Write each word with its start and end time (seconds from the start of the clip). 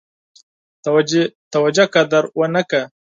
توجه 1.53 1.85
قدر 1.95 2.23
ونه 2.39 2.61
کړه. 2.69 2.83